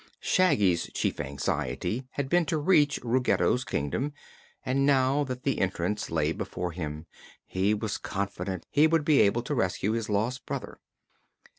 Shaggy's 0.19 0.89
chief 0.95 1.19
anxiety 1.19 2.07
had 2.13 2.27
been 2.27 2.47
to 2.47 2.57
reach 2.57 2.99
Ruggedo's 3.03 3.63
Kingdom 3.63 4.13
and 4.65 4.83
now 4.83 5.23
that 5.25 5.43
the 5.43 5.59
entrance 5.59 6.09
lay 6.09 6.31
before 6.31 6.71
him 6.71 7.05
he 7.45 7.75
was 7.75 7.99
confident 7.99 8.65
he 8.71 8.87
would 8.87 9.05
be 9.05 9.21
able 9.21 9.43
to 9.43 9.53
rescue 9.53 9.91
his 9.91 10.09
lost 10.09 10.43
brother. 10.47 10.79